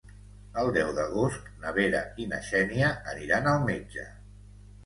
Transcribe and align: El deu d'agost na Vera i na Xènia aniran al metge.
El 0.61 0.69
deu 0.77 0.87
d'agost 0.99 1.51
na 1.65 1.73
Vera 1.77 2.01
i 2.23 2.25
na 2.33 2.39
Xènia 2.49 2.91
aniran 3.15 3.51
al 3.55 3.63
metge. 3.71 4.09